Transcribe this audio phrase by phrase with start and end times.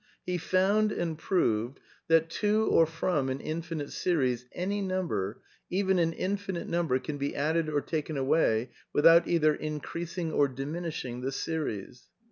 [0.25, 5.99] He found, and proved, that to or from an infinite series any w number, even
[5.99, 11.31] an infinite number, can be added or taken/\ away without either increasing or diminishing the
[11.31, 12.07] series.